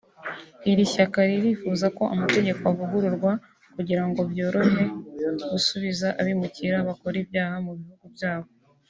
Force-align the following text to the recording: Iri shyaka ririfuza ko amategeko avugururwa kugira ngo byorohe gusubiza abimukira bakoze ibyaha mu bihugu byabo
Iri 0.71 0.83
shyaka 0.93 1.19
ririfuza 1.29 1.87
ko 1.97 2.03
amategeko 2.13 2.61
avugururwa 2.71 3.31
kugira 3.75 4.03
ngo 4.07 4.19
byorohe 4.31 4.83
gusubiza 5.51 6.07
abimukira 6.19 6.77
bakoze 6.87 7.17
ibyaha 7.23 7.55
mu 7.65 7.73
bihugu 7.79 8.05
byabo 8.15 8.49